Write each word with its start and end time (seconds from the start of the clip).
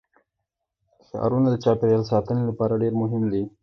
ښارونه 1.05 1.47
د 1.51 1.55
چاپیریال 1.63 2.03
ساتنې 2.11 2.43
لپاره 2.49 2.79
ډېر 2.83 2.93
مهم 3.01 3.23
دي. 3.31 3.43